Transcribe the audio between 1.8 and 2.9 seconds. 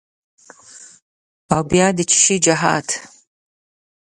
د چیشي جهاد؟